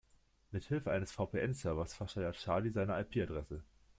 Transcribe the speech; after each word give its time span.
Mithilfe 0.49 0.89
eines 0.89 1.11
VPN-Servers 1.11 1.93
verschleiert 1.93 2.35
Charlie 2.37 2.71
seine 2.71 2.99
IP-Adresse. 2.99 3.61